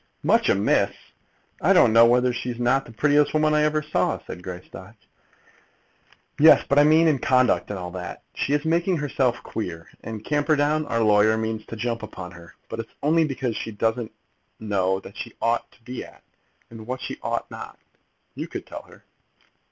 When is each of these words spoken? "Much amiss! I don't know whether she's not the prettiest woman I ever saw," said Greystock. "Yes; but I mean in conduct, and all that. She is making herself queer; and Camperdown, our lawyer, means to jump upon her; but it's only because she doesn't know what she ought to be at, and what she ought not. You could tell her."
"Much 0.23 0.49
amiss! 0.49 0.89
I 1.61 1.73
don't 1.73 1.93
know 1.93 2.07
whether 2.07 2.33
she's 2.33 2.57
not 2.57 2.85
the 2.85 2.91
prettiest 2.91 3.35
woman 3.35 3.53
I 3.53 3.61
ever 3.61 3.83
saw," 3.83 4.17
said 4.25 4.41
Greystock. 4.41 4.95
"Yes; 6.39 6.65
but 6.67 6.79
I 6.79 6.83
mean 6.83 7.07
in 7.07 7.19
conduct, 7.19 7.69
and 7.69 7.77
all 7.77 7.91
that. 7.91 8.23
She 8.33 8.53
is 8.53 8.65
making 8.65 8.97
herself 8.97 9.35
queer; 9.43 9.85
and 10.03 10.25
Camperdown, 10.25 10.87
our 10.87 11.03
lawyer, 11.03 11.37
means 11.37 11.67
to 11.67 11.75
jump 11.75 12.01
upon 12.01 12.31
her; 12.31 12.55
but 12.67 12.79
it's 12.79 12.93
only 13.03 13.25
because 13.25 13.55
she 13.55 13.69
doesn't 13.69 14.11
know 14.59 14.97
what 14.99 15.15
she 15.15 15.33
ought 15.39 15.71
to 15.71 15.83
be 15.83 16.03
at, 16.03 16.23
and 16.71 16.87
what 16.87 16.99
she 16.99 17.19
ought 17.21 17.51
not. 17.51 17.77
You 18.33 18.47
could 18.47 18.65
tell 18.65 18.81
her." 18.87 19.03